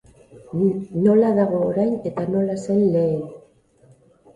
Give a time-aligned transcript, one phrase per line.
[1.03, 3.27] Nola dago orain eta nola zen lehen.